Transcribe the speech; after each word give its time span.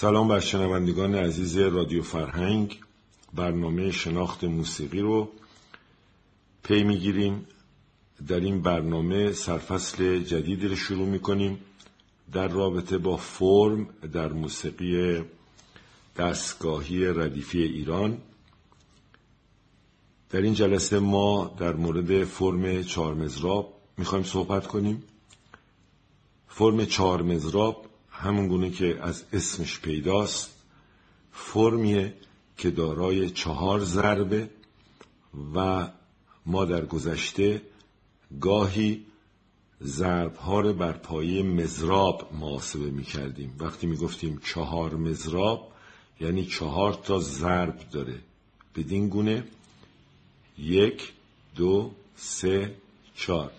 سلام 0.00 0.28
بر 0.28 0.40
شنوندگان 0.40 1.14
عزیز 1.14 1.58
رادیو 1.58 2.02
فرهنگ. 2.02 2.80
برنامه 3.34 3.90
شناخت 3.90 4.44
موسیقی 4.44 5.00
رو 5.00 5.28
پی 6.62 6.84
می‌گیریم. 6.84 7.46
در 8.28 8.40
این 8.40 8.62
برنامه 8.62 9.32
سرفصل 9.32 10.18
جدیدی 10.18 10.68
رو 10.68 10.76
شروع 10.76 11.08
می‌کنیم. 11.08 11.58
در 12.32 12.48
رابطه 12.48 12.98
با 12.98 13.16
فرم 13.16 13.88
در 14.12 14.32
موسیقی 14.32 15.22
دستگاهی 16.16 17.04
ردیفی 17.04 17.62
ایران. 17.62 18.18
در 20.30 20.40
این 20.40 20.54
جلسه 20.54 20.98
ما 20.98 21.54
در 21.58 21.72
مورد 21.72 22.24
فرم 22.24 22.82
چهارمزراب 22.82 23.74
می‌خوایم 23.98 24.24
صحبت 24.24 24.66
کنیم. 24.66 25.02
فرم 26.48 26.84
چهارمزراب 26.84 27.89
همون 28.22 28.48
گونه 28.48 28.70
که 28.70 28.98
از 29.02 29.24
اسمش 29.32 29.80
پیداست 29.80 30.50
فرمیه 31.32 32.14
که 32.56 32.70
دارای 32.70 33.30
چهار 33.30 33.80
ضربه 33.80 34.50
و 35.54 35.88
ما 36.46 36.64
در 36.64 36.84
گذشته 36.84 37.62
گاهی 38.40 39.06
ضرب 39.82 40.36
ها 40.36 40.60
رو 40.60 40.72
بر 40.72 40.92
پایه 40.92 41.42
مزراب 41.42 42.30
محاسبه 42.32 42.90
می 42.90 43.04
کردیم 43.04 43.56
وقتی 43.58 43.86
می 43.86 43.96
گفتیم 43.96 44.40
چهار 44.44 44.94
مزراب 44.94 45.72
یعنی 46.20 46.46
چهار 46.46 46.94
تا 46.94 47.18
ضرب 47.18 47.78
داره. 47.92 48.18
بدین 48.76 49.08
گونه 49.08 49.44
یک 50.58 51.12
دو 51.56 51.90
سه 52.16 52.74
چهار. 53.16 53.52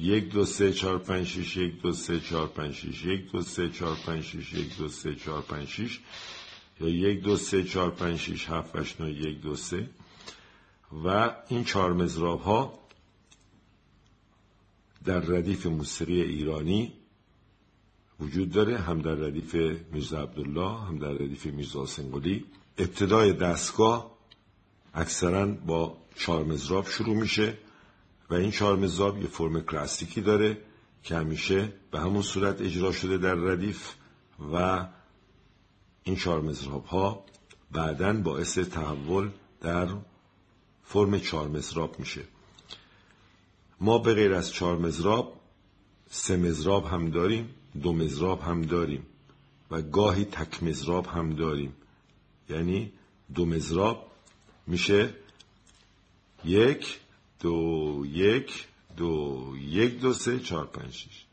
یک 0.00 0.28
دو 0.28 0.44
سه 0.44 0.72
چهار 0.72 0.98
پنج 0.98 1.26
شیش 1.26 1.56
یک 1.56 1.82
دو 1.82 1.92
سه 1.92 2.20
چهار 2.20 2.46
پنج 2.48 2.74
شیش 2.74 3.04
یک 3.04 3.30
دو 3.30 3.42
سه 3.42 3.68
چهار 3.68 3.96
پنج 4.06 4.22
شیش 4.22 4.52
یک 4.52 4.78
دو 4.78 4.88
سه 4.88 5.14
چهار 5.14 5.42
پنج 5.42 5.68
شیش 5.68 6.00
یا 6.80 6.88
یک 6.88 7.22
دو 7.22 7.36
سه 7.36 7.64
چهار 7.64 7.90
پنج 7.90 8.18
شیش 8.18 8.48
هفت 8.48 8.76
هشت 8.76 9.00
نه 9.00 9.10
یک 9.10 9.40
دو 9.40 9.56
سه. 9.56 9.90
و 11.04 11.36
این 11.48 11.64
چهار 11.64 11.92
مزراب 11.92 12.40
ها 12.40 12.78
در 15.04 15.20
ردیف 15.20 15.66
موسیقی 15.66 16.22
ایرانی 16.22 16.92
وجود 18.20 18.50
داره 18.50 18.78
هم 18.78 19.02
در 19.02 19.14
ردیف 19.14 19.54
میرزا 19.92 20.22
عبدالله 20.22 20.80
هم 20.80 20.98
در 20.98 21.12
ردیف 21.12 21.46
میرزا 21.46 21.86
سنگولی 21.86 22.44
ابتدای 22.78 23.32
دستگاه 23.32 24.18
اکثرا 24.94 25.46
با 25.46 25.96
چهار 26.16 26.44
مزراب 26.44 26.86
شروع 26.88 27.16
میشه. 27.16 27.58
و 28.30 28.34
این 28.34 28.50
چهار 28.50 28.76
مزراب 28.76 29.18
یه 29.18 29.26
فرم 29.26 29.60
کلاسیکی 29.60 30.20
داره 30.20 30.58
که 31.02 31.16
همیشه 31.16 31.72
به 31.90 32.00
همون 32.00 32.22
صورت 32.22 32.60
اجرا 32.60 32.92
شده 32.92 33.18
در 33.18 33.34
ردیف 33.34 33.94
و 34.52 34.86
این 36.02 36.16
چهار 36.16 36.40
مزراب 36.40 36.84
ها 36.84 37.24
بعدا 37.72 38.12
باعث 38.12 38.58
تحول 38.58 39.30
در 39.60 39.88
فرم 40.84 41.20
چهار 41.20 41.48
مزراب 41.48 41.98
میشه. 41.98 42.24
ما 43.80 43.98
به 43.98 44.14
غیر 44.14 44.34
از 44.34 44.52
چهار 44.52 44.76
مزراب 44.76 45.40
سه 46.10 46.36
مزراب 46.36 46.86
هم 46.86 47.10
داریم 47.10 47.54
دو 47.82 47.92
مزراب 47.92 48.40
هم 48.40 48.62
داریم 48.62 49.06
و 49.70 49.82
گاهی 49.82 50.24
تک 50.24 50.62
مزراب 50.62 51.06
هم 51.06 51.30
داریم. 51.30 51.72
یعنی 52.48 52.92
دو 53.34 53.46
مزراب 53.46 54.10
میشه 54.66 55.14
یک 56.44 57.00
دو 57.40 58.04
یک 58.06 58.66
دو 58.96 59.54
یک 59.60 60.00
دو 60.00 60.12
سه 60.12 60.38
چهار 60.38 60.66
پنج 60.66 60.92
شیش 60.92 61.24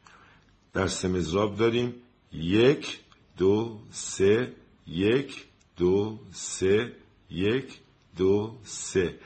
در 0.73 0.87
سه 0.87 1.07
مزراب 1.07 1.55
داریم 1.55 1.93
یک 2.33 2.99
دو 3.37 3.79
سه 3.91 4.53
یک 4.87 5.45
دو 5.77 6.19
سه 6.31 6.91
یک 7.29 7.79
دو 8.17 8.57
سه 8.63 9.19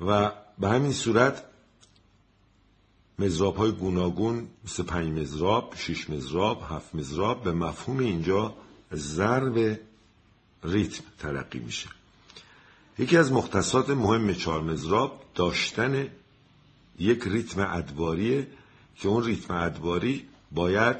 و 0.00 0.32
به 0.58 0.68
همین 0.68 0.92
صورت 0.92 1.44
مزراب 3.18 3.56
های 3.56 3.72
گوناگون 3.72 4.48
مثل 4.64 4.82
پنج 4.82 5.18
مزراب، 5.20 5.74
شش 5.76 6.10
مزراب، 6.10 6.62
هفت 6.68 6.94
مزراب 6.94 7.44
به 7.44 7.52
مفهوم 7.52 7.98
اینجا 7.98 8.54
ضرب 8.94 9.78
ریتم 10.64 11.04
تلقی 11.18 11.58
میشه. 11.58 11.88
یکی 12.98 13.16
از 13.16 13.32
مختصات 13.32 13.90
مهم 13.90 14.34
چهار 14.34 14.60
مزراب 14.60 15.24
داشتن 15.34 16.08
یک 16.98 17.22
ریتم 17.26 17.68
ادواریه 17.70 18.46
که 18.96 19.08
اون 19.08 19.24
ریتم 19.24 19.54
ادواری 19.54 20.28
باید 20.52 20.96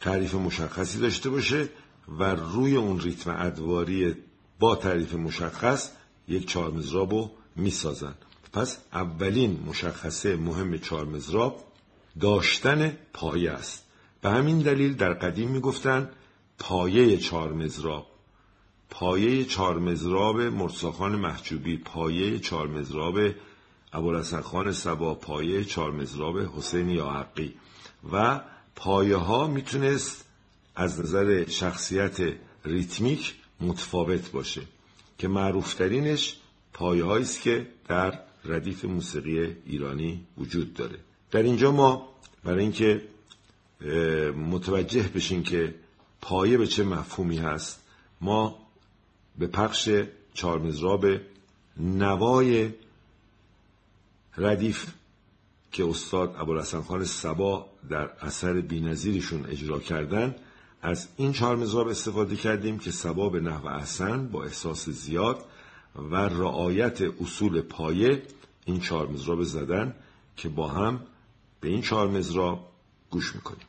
تعریف 0.00 0.34
مشخصی 0.34 0.98
داشته 0.98 1.30
باشه 1.30 1.68
و 2.18 2.34
روی 2.34 2.76
اون 2.76 3.00
ریتم 3.00 3.36
ادواری 3.38 4.14
با 4.58 4.76
تعریف 4.76 5.14
مشخص 5.14 5.90
یک 6.28 6.48
چهار 6.48 6.70
مزراب 6.70 7.12
رو 7.12 7.30
می‌سازن. 7.56 8.14
پس 8.52 8.78
اولین 8.92 9.62
مشخصه 9.66 10.36
مهم 10.36 10.78
چهار 10.78 11.04
مزراب 11.04 11.64
داشتن 12.20 12.96
پایه 13.12 13.50
است. 13.50 13.84
به 14.22 14.30
همین 14.30 14.58
دلیل 14.58 14.94
در 14.94 15.12
قدیم 15.12 15.50
می‌گفتن 15.50 16.10
پایه 16.58 17.16
چهار 17.16 17.52
مزراب 17.52 18.07
پایه 18.90 19.44
چهار 19.44 19.78
مزراب 19.78 20.40
مرساخان 20.40 21.16
محجوبی 21.16 21.76
پایه 21.76 22.38
چهار 22.38 22.66
مزراب 22.68 23.18
ابوالحسن 23.92 24.40
خان 24.40 24.72
سبا 24.72 25.14
پایه 25.14 25.64
چهار 25.64 25.90
مزراب 25.90 26.38
حسین 26.38 26.90
یاحقی. 26.90 27.54
و 28.12 28.40
پایه 28.76 29.16
ها 29.16 29.46
می‌تونست 29.46 30.24
از 30.76 31.00
نظر 31.00 31.48
شخصیت 31.48 32.16
ریتمیک 32.64 33.34
متفاوت 33.60 34.30
باشه 34.30 34.62
که 35.18 35.28
معروفترینش 35.28 36.36
پایه 36.72 37.06
است 37.06 37.42
که 37.42 37.66
در 37.88 38.18
ردیف 38.44 38.84
موسیقی 38.84 39.56
ایرانی 39.66 40.26
وجود 40.38 40.74
داره. 40.74 40.98
در 41.30 41.42
اینجا 41.42 41.72
ما 41.72 42.08
برای 42.44 42.62
اینکه 42.62 43.02
متوجه 44.36 45.02
بشین 45.02 45.42
که 45.42 45.74
پایه 46.20 46.58
به 46.58 46.66
چه 46.66 46.84
مفهومی 46.84 47.38
هست 47.38 47.82
ما 48.20 48.67
به 49.38 49.46
پخش 49.46 49.90
چهارمزراب 50.34 51.06
نوای 51.76 52.70
ردیف 54.36 54.86
که 55.72 55.88
استاد 55.88 56.34
ابوالحسن 56.38 56.80
خان 56.80 57.04
سبا 57.04 57.66
در 57.90 58.10
اثر 58.20 58.60
بینظیرشون 58.60 59.46
اجرا 59.46 59.78
کردن 59.78 60.34
از 60.82 61.08
این 61.16 61.32
چهار 61.32 61.56
مزراب 61.56 61.88
استفاده 61.88 62.36
کردیم 62.36 62.78
که 62.78 62.90
سبا 62.90 63.28
به 63.28 63.40
نحو 63.40 63.66
احسن 63.66 64.28
با 64.28 64.44
احساس 64.44 64.88
زیاد 64.88 65.44
و 65.96 66.16
رعایت 66.16 67.02
اصول 67.20 67.60
پایه 67.60 68.22
این 68.64 68.80
چهار 68.80 69.08
مزراب 69.08 69.42
زدن 69.42 69.94
که 70.36 70.48
با 70.48 70.68
هم 70.68 71.00
به 71.60 71.68
این 71.68 71.82
چهار 71.82 72.08
مزراب 72.08 72.72
گوش 73.10 73.34
می‌کنیم. 73.34 73.66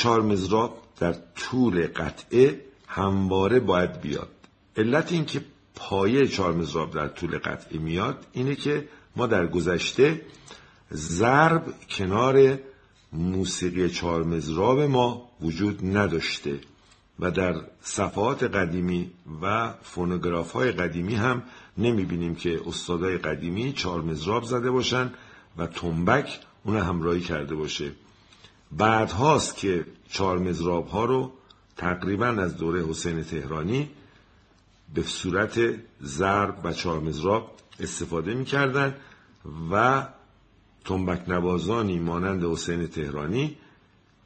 چهار 0.00 0.22
مزراب 0.22 0.82
در 0.98 1.14
طول 1.36 1.86
قطعه 1.86 2.60
همواره 2.86 3.60
باید 3.60 4.00
بیاد. 4.00 4.28
علت 4.76 5.12
اینکه 5.12 5.44
پایه 5.74 6.26
چهار 6.26 6.52
مزراب 6.52 6.94
در 6.94 7.08
طول 7.08 7.38
قطعه 7.38 7.78
میاد 7.78 8.26
اینه 8.32 8.54
که 8.54 8.88
ما 9.16 9.26
در 9.26 9.46
گذشته 9.46 10.20
ضرب 10.92 11.64
کنار 11.90 12.58
موسیقی 13.12 13.90
چهار 13.90 14.22
مزراب 14.22 14.80
ما 14.80 15.30
وجود 15.40 15.96
نداشته 15.96 16.60
و 17.18 17.30
در 17.30 17.54
صفحات 17.82 18.42
قدیمی 18.42 19.10
و 19.42 19.74
فونوگراف 19.82 20.52
های 20.52 20.72
قدیمی 20.72 21.14
هم 21.14 21.42
نمی 21.78 22.04
بینیم 22.04 22.34
که 22.34 22.60
استادای 22.66 23.18
قدیمی 23.18 23.72
چهار 23.72 24.00
مزراب 24.00 24.44
زده 24.44 24.70
باشن 24.70 25.12
و 25.56 25.66
تنبک 25.66 26.40
اون 26.64 26.76
همراهی 26.76 27.20
کرده 27.20 27.54
باشه. 27.54 27.92
بعد 28.72 29.10
هاست 29.10 29.56
که 29.56 29.86
چهار 30.08 30.38
مزراب 30.38 30.88
ها 30.88 31.04
رو 31.04 31.32
تقریبا 31.76 32.26
از 32.26 32.56
دوره 32.56 32.86
حسین 32.86 33.24
تهرانی 33.24 33.90
به 34.94 35.02
صورت 35.02 35.60
ضرب 36.02 36.60
و 36.64 36.72
چهار 36.72 37.00
مزراب 37.00 37.56
استفاده 37.80 38.34
می‌کردن 38.34 38.96
و 39.70 40.06
تنبک 40.84 41.28
نوازانی 41.28 41.98
مانند 41.98 42.44
حسین 42.44 42.86
تهرانی 42.86 43.56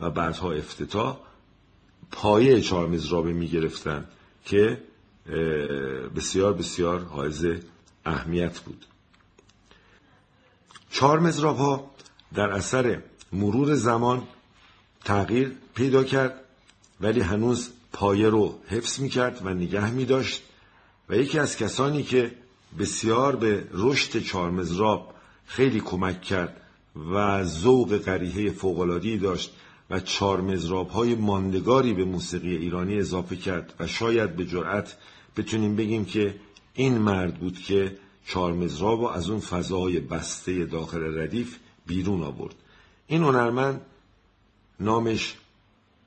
و 0.01 0.11
بعدها 0.11 0.53
افتتاح 0.53 1.19
پایه 2.11 2.61
چهار 2.61 2.89
مزرابه 2.89 3.33
می 3.33 3.49
گرفتن 3.49 4.09
که 4.45 4.83
بسیار 6.17 6.53
بسیار 6.53 7.01
حائز 7.01 7.47
اهمیت 8.05 8.61
بود. 8.61 8.87
چهار 10.91 11.19
مزراب 11.19 11.57
ها 11.57 11.91
در 12.35 12.51
اثر 12.51 13.03
مرور 13.35 13.75
زمان 13.75 14.23
تغییر 15.05 15.53
پیدا 15.75 16.05
کرد 16.05 16.41
ولی 17.01 17.21
هنوز 17.21 17.71
پایه 17.93 18.29
رو 18.29 18.59
حفظ 18.69 19.01
می 19.01 19.09
کرد 19.09 19.41
و 19.45 19.55
نگه 19.55 19.91
می 19.91 20.05
داشت 20.05 20.43
و 21.09 21.17
یکی 21.17 21.39
از 21.39 21.57
کسانی 21.57 22.03
که 22.03 22.33
بسیار 22.79 23.37
به 23.37 23.69
رشد 23.73 24.19
چارمزراب 24.19 25.15
خیلی 25.47 25.81
کمک 25.81 26.23
کرد 26.23 26.61
و 27.13 27.45
ذوق 27.45 27.97
قریحه 27.97 28.51
فوقلادی 28.51 29.19
داشت 29.19 29.53
و 29.91 30.01
چارمزراب 30.01 30.89
های 30.89 31.15
ماندگاری 31.15 31.93
به 31.93 32.05
موسیقی 32.05 32.57
ایرانی 32.57 32.99
اضافه 32.99 33.37
کرد 33.37 33.75
و 33.81 33.87
شاید 33.87 34.37
به 34.37 34.47
جرأت 34.47 34.97
بتونیم 35.37 35.77
بگیم 35.77 36.05
که 36.05 36.35
این 36.75 36.99
مرد 36.99 37.41
بود 37.41 37.59
که 37.59 37.97
چارمزراب 38.27 39.01
و 39.01 39.07
از 39.07 39.31
اون 39.31 39.41
فضای 39.41 40.01
بسته 40.01 40.65
داخل 40.65 41.19
ردیف 41.19 41.59
بیرون 41.87 42.23
آورد. 42.23 42.55
این 43.07 43.23
هنرمند 43.23 43.81
نامش 44.81 45.35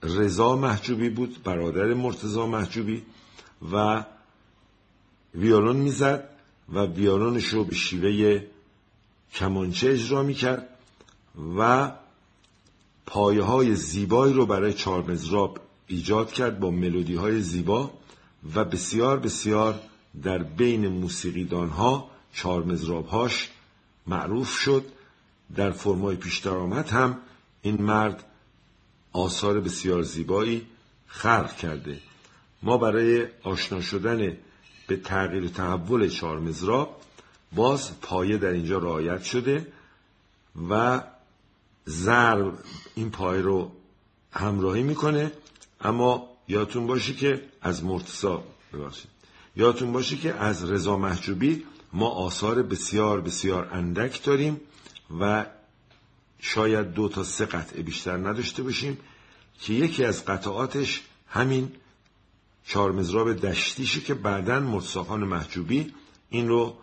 رضا 0.03 0.55
محجوبی 0.55 1.09
بود 1.09 1.43
برادر 1.43 1.93
مرتزا 1.93 2.47
محجوبی 2.47 3.03
و 3.71 4.05
ویولون 5.35 5.75
می‌زد 5.75 6.29
و 6.73 6.79
ویولونش 6.79 7.45
رو 7.45 7.63
به 7.63 7.75
شیوه 7.75 8.45
کمانچه 9.33 9.89
اجرا 9.89 10.23
می‌کرد 10.23 10.69
و 11.57 11.91
پایه 13.05 13.43
های 13.43 13.75
زیبایی 13.75 14.33
رو 14.33 14.45
برای 14.45 14.73
چارمزراب 14.73 15.59
ایجاد 15.87 16.31
کرد 16.31 16.59
با 16.59 16.71
ملودی 16.71 17.15
های 17.15 17.41
زیبا 17.41 17.91
و 18.55 18.65
بسیار 18.65 19.19
بسیار 19.19 19.79
در 20.23 20.43
بین 20.43 20.87
موسیقیدان 20.87 21.69
ها 21.69 22.09
چارمزراب 22.33 23.07
هاش 23.07 23.49
معروف 24.07 24.49
شد. 24.49 24.85
در 25.55 25.71
فرمای 25.71 26.15
پیش 26.15 26.37
درآمد 26.37 26.89
هم 26.89 27.17
این 27.61 27.81
مرد 27.81 28.23
آثار 29.13 29.59
بسیار 29.59 30.01
زیبایی 30.01 30.65
خلق 31.07 31.55
کرده. 31.55 31.99
ما 32.63 32.77
برای 32.77 33.27
آشنا 33.43 33.81
شدن 33.81 34.37
به 34.87 34.97
تغییر 34.97 35.45
و 35.45 35.47
تحول 35.47 36.09
چهار 36.09 36.39
مزراب 36.39 37.01
باز 37.55 38.01
پایه 38.01 38.37
در 38.37 38.49
اینجا 38.49 38.77
رعایت 38.77 39.23
شده 39.23 39.67
و 40.69 41.01
ضرب 41.87 42.53
این 42.95 43.11
پایه 43.11 43.41
رو 43.41 43.71
همراهی 44.31 44.83
می‌کنه. 44.83 45.31
اما 45.81 46.29
یادتون 46.47 46.87
باشه 46.87 47.13
که 47.13 47.43
از 47.61 47.83
مرتسا 47.83 48.43
ببخشید. 48.73 49.11
یادتون 49.55 49.91
باشه 49.91 50.17
که 50.17 50.33
از 50.33 50.71
رضا 50.71 50.97
محجوبی 50.97 51.63
ما 51.93 52.09
آثار 52.09 52.63
بسیار 52.63 53.21
بسیار 53.21 53.69
اندک 53.71 54.23
داریم. 54.23 54.61
و 55.19 55.45
شاید 56.39 56.93
دو 56.93 57.09
تا 57.09 57.23
سه 57.23 57.45
قطعه 57.45 57.81
بیشتر 57.81 58.17
نداشته 58.17 58.63
باشیم 58.63 58.97
که 59.61 59.73
یکی 59.73 60.05
از 60.05 60.25
قطعاتش 60.25 61.01
همین 61.27 61.71
چارمزراب 62.65 63.33
دشتیشه 63.33 64.01
که 64.01 64.13
بعدا 64.13 64.59
مرتساخان 64.59 65.23
محجوبی 65.23 65.93
این 66.29 66.47
رو 66.47 66.77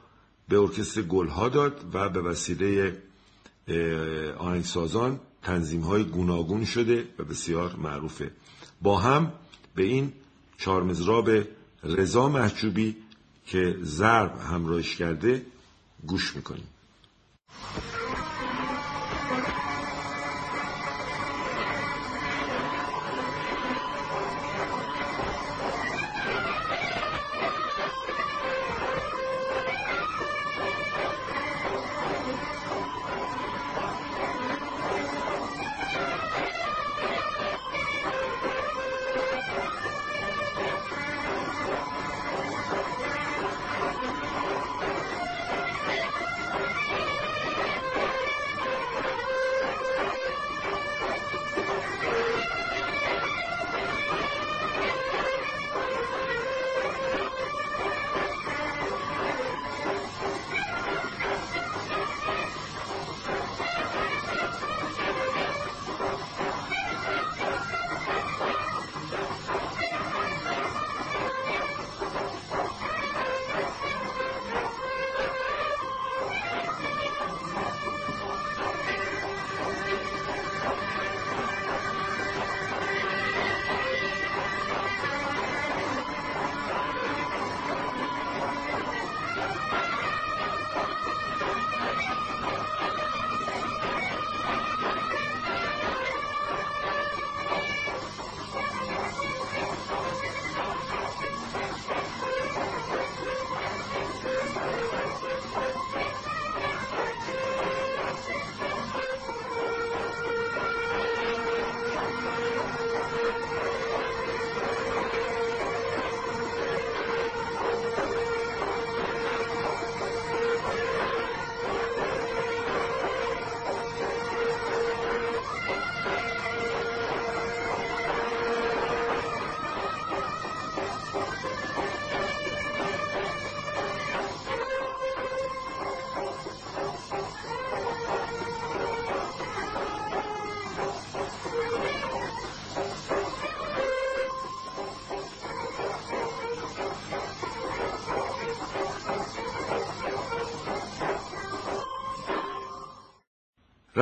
به 0.48 0.58
ارکستر 0.58 1.02
گلها 1.02 1.48
داد 1.48 1.90
و 1.92 2.08
به 2.08 2.20
وسیله 2.20 3.02
آهنگسازان 4.38 5.20
تنظیم 5.42 5.80
های 5.80 6.04
گوناگون 6.04 6.64
شده 6.64 7.08
و 7.18 7.24
بسیار 7.24 7.76
معروفه. 7.76 8.30
با 8.82 8.98
هم 8.98 9.32
به 9.74 9.82
این 9.82 10.12
چارمزراب 10.58 11.30
رضا 11.82 12.28
محجوبی 12.28 12.96
که 13.46 13.76
ضرب 13.82 14.40
همراهش 14.40 14.96
کرده 14.96 15.46
گوش 16.06 16.36
می‌کنیم. 16.36 16.66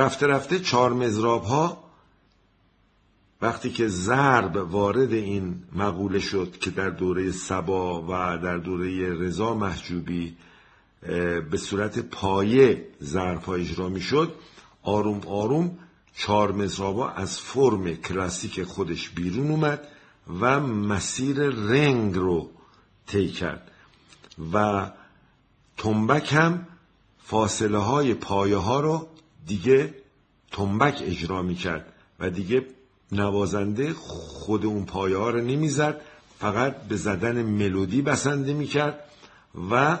رفته 0.03 0.27
رفته 0.27 0.59
چهار 0.59 0.93
مزراب 0.93 1.43
ها 1.43 1.83
وقتی 3.41 3.69
که 3.69 3.87
ضرب 3.87 4.55
وارد 4.55 5.13
این 5.13 5.63
مقوله 5.75 6.19
شد 6.19 6.57
که 6.59 6.69
در 6.69 6.89
دوره 6.89 7.31
سبا 7.31 8.01
و 8.01 8.37
در 8.37 8.57
دوره 8.57 9.13
رضا 9.13 9.53
محجوبی 9.53 10.37
به 11.51 11.57
صورت 11.57 11.99
پایه 11.99 12.87
ها 13.15 13.53
اجرا 13.53 13.89
می 13.89 14.01
شد 14.01 14.35
آروم 14.83 15.21
آروم 15.27 15.77
چهار 16.15 16.51
مزرابا 16.51 17.09
از 17.09 17.39
فرم 17.39 17.95
کلاسیک 17.95 18.63
خودش 18.63 19.09
بیرون 19.09 19.51
اومد 19.51 19.87
و 20.39 20.59
مسیر 20.59 21.39
رنگ 21.49 22.15
رو 22.15 22.49
طی 23.07 23.27
کرد 23.27 23.71
و 24.53 24.89
تنبک 25.77 26.33
هم 26.33 26.67
فاصله 27.23 27.77
های 27.77 28.13
پایه 28.13 28.57
ها 28.57 28.79
رو 28.79 29.07
دیگه 29.47 29.93
تنبک 30.51 31.01
اجرا 31.05 31.41
می 31.41 31.55
کرد 31.55 31.93
و 32.19 32.29
دیگه 32.29 32.65
نوازنده 33.11 33.93
خود 33.93 34.65
اون 34.65 34.85
پایه 34.85 35.17
ها 35.17 35.29
رو 35.29 35.41
نمی‌زد 35.41 36.01
فقط 36.39 36.81
به 36.81 36.95
زدن 36.95 37.43
ملودی 37.43 38.01
بسنده 38.01 38.53
می 38.53 38.67
کرد 38.67 38.99
و 39.71 39.99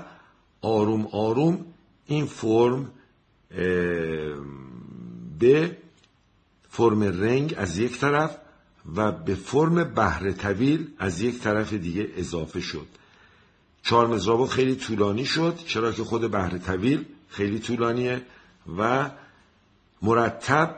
آروم 0.61 1.07
آروم 1.11 1.65
این 2.05 2.25
فرم 2.25 2.91
به 5.39 5.77
فرم 6.69 7.03
رنگ 7.03 7.53
از 7.57 7.77
یک 7.77 7.99
طرف 7.99 8.37
و 8.95 9.11
به 9.11 9.35
فرم 9.35 9.83
بهره 9.83 10.33
طویل 10.33 10.87
از 10.99 11.21
یک 11.21 11.39
طرف 11.39 11.73
دیگه 11.73 12.09
اضافه 12.15 12.61
شد. 12.61 12.87
چهار 13.83 14.07
مزرابو 14.07 14.45
خیلی 14.45 14.75
طولانی 14.75 15.25
شد 15.25 15.59
چرا 15.65 15.91
که 15.91 16.03
خود 16.03 16.31
بهره 16.31 16.59
طویل 16.59 17.05
خیلی 17.29 17.59
طولانیه 17.59 18.21
و 18.77 19.09
مرتب 20.03 20.75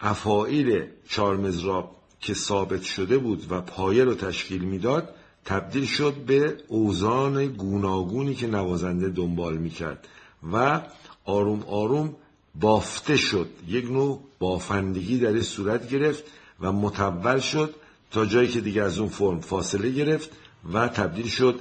افایل 0.00 0.84
چهار 1.08 1.36
مزراب 1.36 1.96
که 2.20 2.34
ثابت 2.34 2.82
شده 2.82 3.18
بود 3.18 3.46
و 3.52 3.60
پایه 3.60 4.04
رو 4.04 4.14
تشکیل 4.14 4.62
می‌داد 4.62 5.14
تبدیل 5.44 5.84
شد 5.84 6.14
به 6.14 6.56
اوزان 6.68 7.46
گوناگونی 7.46 8.34
که 8.34 8.46
نوازنده 8.46 9.08
دنبال 9.08 9.56
می‌کرد 9.56 10.08
و 10.52 10.80
آروم 11.24 11.62
آروم 11.62 12.14
بافته 12.60 13.16
شد. 13.16 13.48
یک 13.68 13.90
نوع 13.90 14.20
بافندگی 14.38 15.18
در 15.18 15.40
صورت 15.40 15.88
گرفت 15.88 16.24
و 16.60 16.72
متول 16.72 17.38
شد 17.38 17.74
تا 18.10 18.26
جایی 18.26 18.48
که 18.48 18.60
دیگه 18.60 18.82
از 18.82 18.98
اون 18.98 19.08
فرم 19.08 19.40
فاصله 19.40 19.90
گرفت 19.90 20.30
و 20.72 20.88
تبدیل 20.88 21.26
شد 21.26 21.60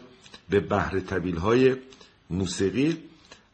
به 0.50 0.60
بهره 0.60 1.02
طبیل 1.02 1.38
های 1.38 1.76
موسیقی. 2.30 2.98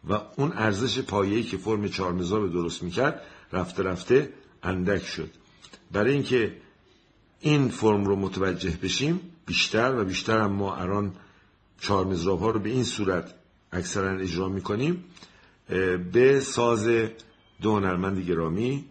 و 0.09 0.13
اون 0.37 0.51
ارزش 0.55 0.99
پایه‌ای 0.99 1.43
که 1.43 1.57
فرم 1.57 1.87
چهارمزار 1.87 2.39
رو 2.39 2.47
درست 2.47 2.83
می‌کرد 2.83 3.21
رفته 3.53 3.83
رفته 3.83 4.33
اندک 4.63 5.05
شد. 5.05 5.29
برای 5.91 6.13
اینکه 6.13 6.57
این 7.39 7.69
فرم 7.69 8.05
رو 8.05 8.15
متوجه 8.15 8.77
بشیم 8.83 9.19
بیشتر 9.45 9.95
و 9.95 10.05
بیشتر 10.05 10.37
هم 10.37 10.51
ما 10.51 10.75
الان 10.75 11.13
چهار 11.81 12.15
ها 12.15 12.49
رو 12.49 12.59
به 12.59 12.69
این 12.69 12.83
صورت 12.83 13.33
اکثرا 13.71 14.11
اجرا 14.19 14.49
می‌کنیم. 14.49 15.03
به 16.13 16.39
ساز 16.39 16.89
دو 17.61 17.75
هنرمند 17.75 18.19
گرامی 18.19 18.85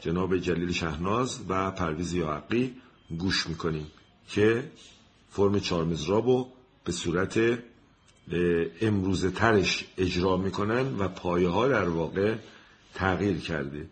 جناب 0.00 0.36
جلیل 0.36 0.72
شهناز 0.72 1.40
و 1.48 1.70
پرویز 1.70 2.12
یاقی 2.12 2.74
گوش 3.18 3.46
می‌کنیم 3.46 3.86
که 4.28 4.70
فرم 5.28 5.60
چهار 5.60 5.84
رو 5.84 6.48
به 6.84 6.92
صورت 6.92 7.58
امروز 8.80 9.34
ترش 9.34 9.84
اجرا 9.98 10.36
می‌کنن 10.36 10.96
و 10.98 11.08
پایه 11.08 11.48
ها 11.48 11.68
در 11.68 11.88
واقع 11.88 12.34
تغییر 12.94 13.38
کرده. 13.38 13.86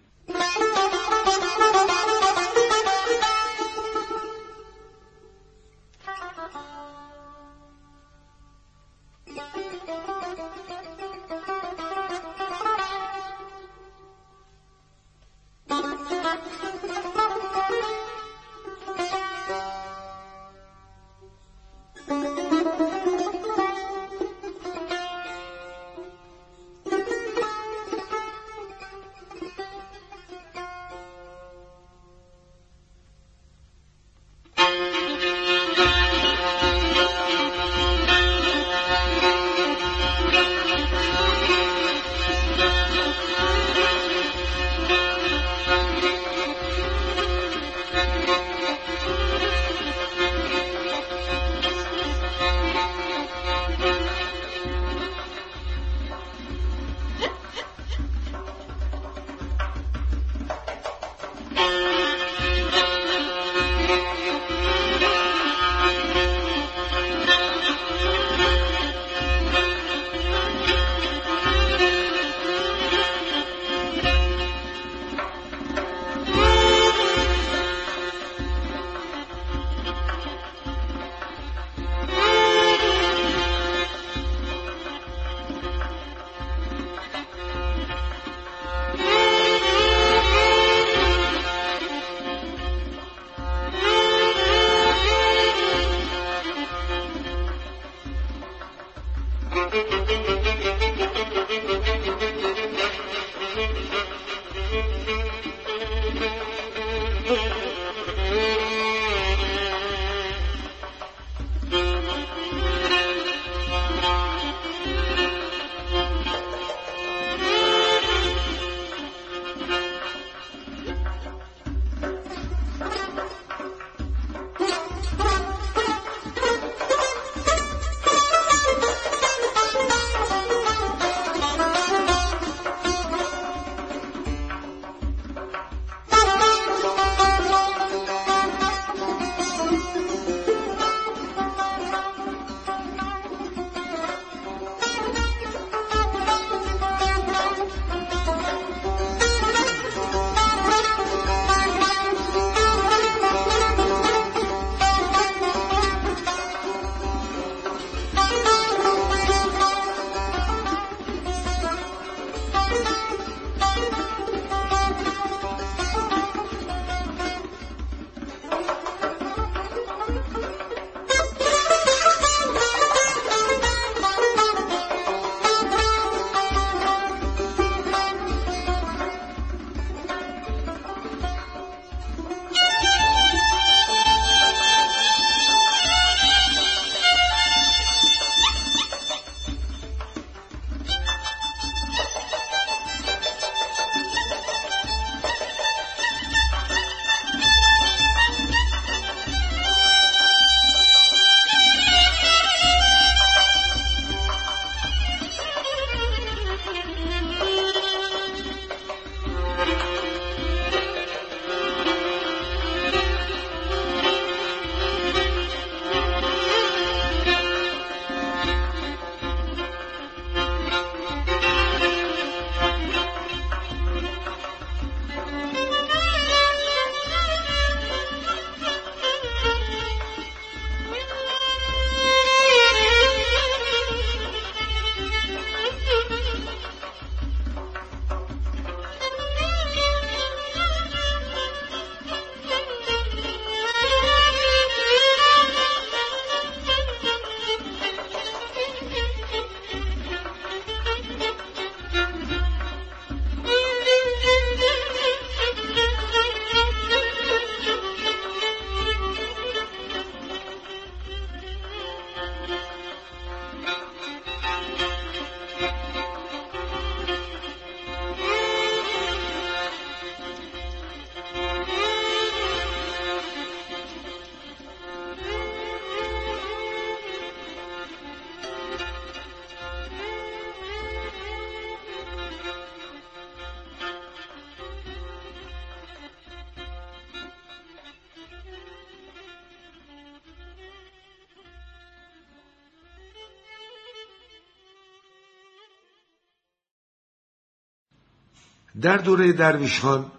در 298.80 298.96
دوره 298.96 299.32
درویشان 299.32 300.10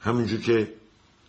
همونجور 0.00 0.40
که 0.40 0.72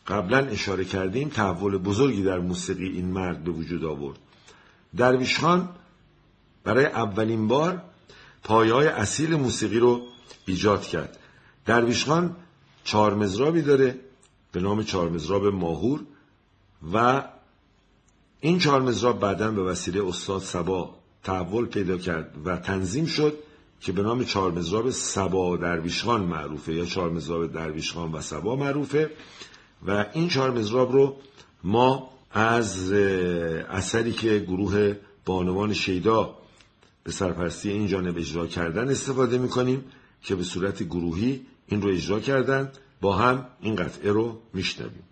قبلا 0.08 0.38
اشاره 0.38 0.86
کردیم 0.86 1.30
تحول 1.30 1.78
بزرگی 1.78 2.24
در 2.24 2.40
موسیقی 2.40 2.88
این 2.88 3.06
مرد 3.06 3.44
به 3.44 3.52
وجود 3.52 3.86
آورد. 3.86 4.18
درویشان 4.98 5.70
برای 6.64 6.86
اولین 6.86 7.48
بار 7.48 7.82
پایه 8.44 8.74
های 8.74 8.88
اصیل 8.88 9.36
موسیقی 9.36 9.80
رو 9.80 10.02
ایجاد 10.46 10.82
کرد. 10.82 11.18
درویشخان 11.66 12.36
چهار 12.84 13.14
مزرابی 13.14 13.62
داره 13.62 14.00
به 14.52 14.60
نام 14.60 14.84
چهار 14.84 15.10
مزراب 15.10 15.46
ماهور 15.46 16.04
و 16.94 17.24
این 18.40 18.60
چهار 18.60 18.82
مزراب 18.82 19.20
بعدا 19.20 19.52
به 19.52 19.64
وسیله 19.64 20.08
استاد 20.08 20.42
سبا 20.42 20.96
تحول 21.24 21.66
پیدا 21.66 21.98
کرد 21.98 22.36
و 22.46 22.58
تنظیم 22.58 23.06
شد. 23.06 23.38
که 23.82 23.92
به 23.92 24.02
نام 24.02 24.24
چهار 24.24 24.52
مزراب 24.52 24.90
سبا 24.90 25.58
درویشخان 25.58 26.22
معروفه 26.22 26.74
یا 26.74 26.86
چهار 26.86 27.10
مزراب 27.10 27.54
درویشخان 27.54 28.12
و 28.12 28.22
سبا 28.22 28.56
معروفه. 28.56 29.12
و 29.88 30.06
این 30.14 30.30
چهار 30.30 30.52
مزراب 30.52 30.92
رو 30.92 31.16
ما 31.64 32.10
از 32.32 32.92
اثری 32.92 34.12
که 34.12 34.40
گروه 34.40 34.96
بانوان 35.26 35.74
شیدا 35.74 36.36
به 37.04 37.12
سرپرستی 37.12 37.70
این 37.70 37.88
جانب 37.88 38.18
اجرا 38.18 38.48
کردن 38.48 38.90
استفاده 38.90 39.38
می‌کنیم 39.38 39.84
که 40.24 40.36
به 40.36 40.44
صورت 40.44 40.84
گروهی 40.84 41.46
این 41.68 41.82
رو 41.82 41.90
اجرا 41.90 42.20
کردن 42.20 42.72
با 43.02 43.16
هم 43.16 43.46
این 43.62 43.76
قطعه 43.76 44.12
رو 44.12 44.40
میشنویم. 44.54 45.04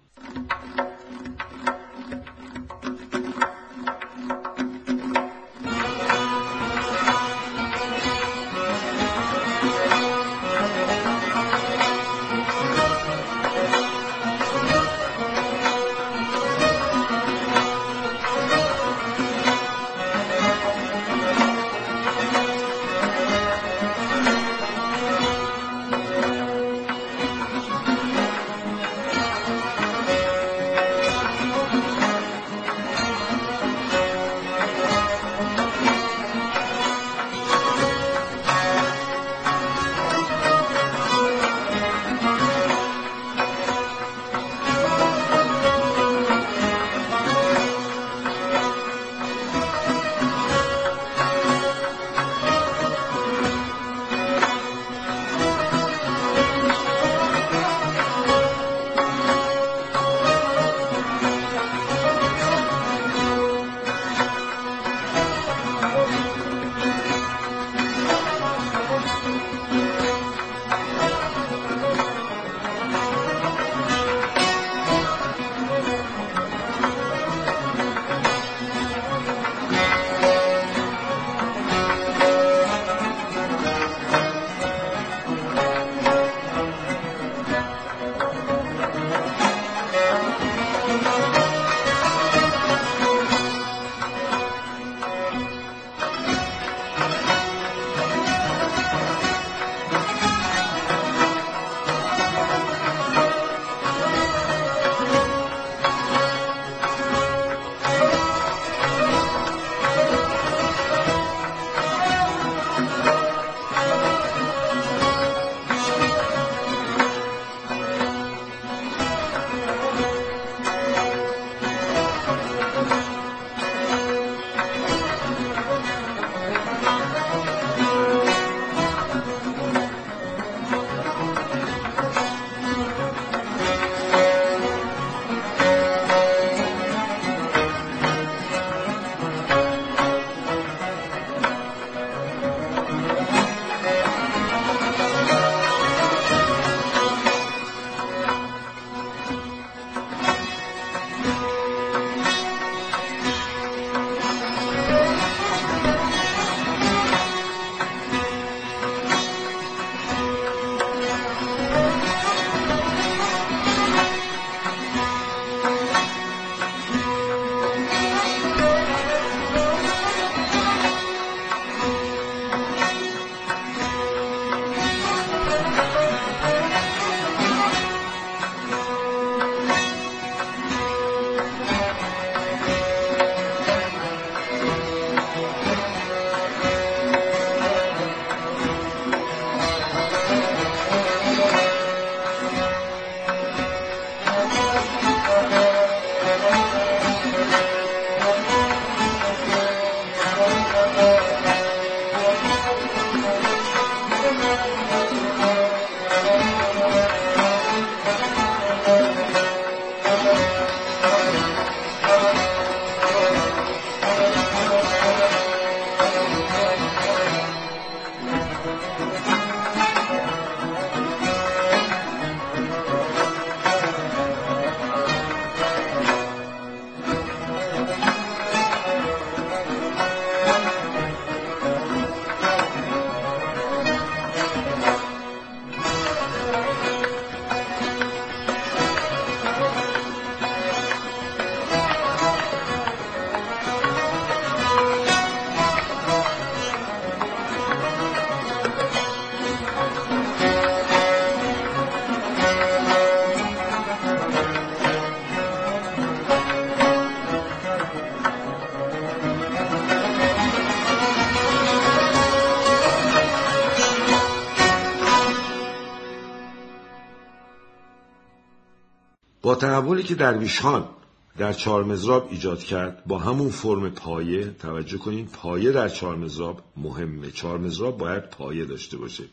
تحولی 269.56 270.04
که 270.04 270.16
درویش 270.16 270.62
خان 270.62 270.90
در 271.38 271.54
چهارمزراب 271.54 272.28
ایجاد 272.32 272.60
کرد 272.60 273.04
با 273.06 273.20
همون 273.20 273.50
فرم 273.50 273.90
پایه 273.90 274.46
توجه 274.50 274.98
کنین 274.98 275.26
پایه 275.26 275.72
در 275.72 275.90
چهارمزراب 275.90 276.62
مهمه. 276.78 277.32
چهارمزراب 277.32 277.98
باید 277.98 278.30
پایه 278.30 278.66
داشته 278.66 278.98
باشه. 278.98 279.24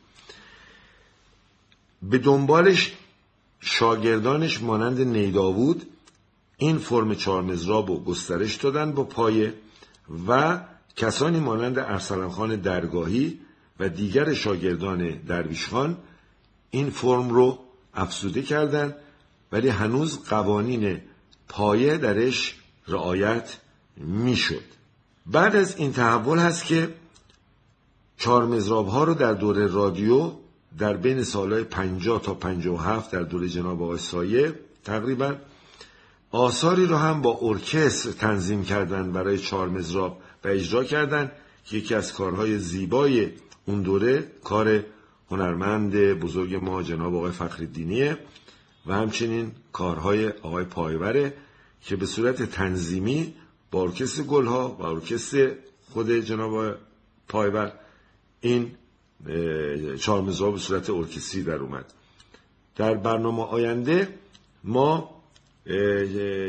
به 2.03 2.19
دنبالش 2.19 2.93
شاگردانش 3.61 4.63
مانند 4.63 5.01
نیداوود 5.01 5.87
این 6.57 6.79
فرم 6.79 7.15
چهارمزراب 7.15 7.89
رو 7.89 8.05
گسترش 8.05 8.57
دادن 8.57 8.93
با 8.93 9.05
پایه 9.05 9.55
و 10.29 10.61
کسانی 10.97 11.41
مانند 11.41 11.79
ارسلان 11.79 12.31
خان 12.31 12.57
درگاهی 12.57 13.39
و 13.81 13.89
دیگر 13.89 14.33
شاگردان 14.33 15.11
درویش 15.11 15.69
خان 15.69 15.97
این 16.71 16.91
فرم 16.91 17.29
رو 17.29 17.59
افزوده 17.95 18.43
کردند 18.43 18.97
ولی 19.53 19.69
هنوز 19.69 20.19
قوانین 20.29 21.01
پایه 21.49 21.97
درش 21.97 22.55
رعایت 22.89 23.57
می‌شد. 23.97 24.65
بعد 25.27 25.57
از 25.57 25.77
این 25.77 25.93
تحول 25.93 26.39
هست 26.39 26.65
که 26.65 26.95
چهار 28.17 28.47
مزراب 28.47 28.89
ها 28.89 29.05
رو 29.05 29.15
در 29.15 29.33
دوره 29.33 29.67
رادیو 29.67 30.33
در 30.79 30.97
بین 30.97 31.23
سالهای 31.23 31.65
50 31.65 32.23
تا 32.23 32.35
57 32.35 33.11
در 33.11 33.23
دوره 33.23 33.49
جناب 33.49 33.83
آقای 33.83 33.99
سایه 33.99 34.55
تقریبا 34.85 35.35
آثاری 36.31 36.87
رو 36.87 36.97
هم 36.97 37.23
با 37.23 37.39
ارکستر 37.43 38.11
تنظیم 38.11 38.65
کردن 38.65 39.13
برای 39.13 39.39
چهار 39.39 39.69
مزراب 39.69 40.19
و 40.45 40.49
اجرا 40.49 40.85
کردن 40.85 41.31
که 41.65 41.77
یکی 41.77 41.95
از 41.95 42.13
کارهای 42.13 42.59
زیبای 42.59 43.31
اون 43.67 43.83
دوره 43.83 44.33
کار 44.45 44.85
هنرمند 45.31 45.97
بزرگ 45.97 46.55
ما 46.55 46.83
جناب 46.83 47.15
آقای 47.15 47.33
فخر 47.33 47.65
و 48.87 48.95
همچنین 48.95 49.53
کارهای 49.73 50.29
آقای 50.29 50.65
پایوره 50.65 51.35
که 51.81 51.97
به 51.97 52.07
صورت 52.07 52.43
تنظیمی 52.43 53.35
با 53.71 53.83
ارکستر 53.83 54.23
گلها 54.23 54.69
و 54.69 54.83
ارکستر 54.83 55.55
خود 55.91 56.11
جناب 56.11 56.75
پایور 57.29 57.73
این 58.41 58.71
چهارمزا 60.01 60.51
به 60.51 60.59
صورت 60.59 60.91
ارکستری 60.91 61.43
در 61.43 61.55
اومد. 61.55 61.93
در 62.77 62.95
برنامه 62.95 63.43
آینده 63.43 64.19
ما 64.65 65.23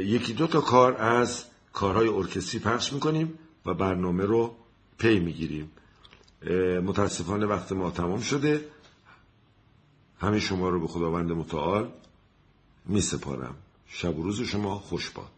یکی 0.05 0.33
دو 0.33 0.47
تا 0.47 0.61
کار 0.61 0.97
از 0.97 1.45
کارهای 1.73 2.07
ارکستری 2.07 2.59
پخش 2.59 2.93
می‌کنیم 2.93 3.39
و 3.65 3.73
برنامه 3.73 4.25
رو 4.25 4.55
پی 4.97 5.19
می‌گیریم. 5.19 5.71
متاسفانه 6.83 7.45
وقت 7.45 7.71
ما 7.71 7.91
تمام 7.91 8.19
شده. 8.19 8.65
همه 10.19 10.39
شما 10.39 10.69
رو 10.69 10.79
به 10.79 10.87
خداوند 10.87 11.31
متعال 11.31 11.91
می 12.85 13.01
سپارم 13.01 13.55
شب 13.87 14.19
و 14.19 14.23
روز 14.23 14.41
شما 14.41 14.79
خوش 14.79 15.09
باد 15.09 15.31